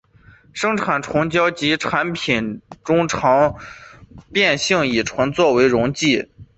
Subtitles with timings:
[0.51, 3.55] 生产虫胶及其产品中常用
[4.33, 6.27] 变性乙醇作为溶剂。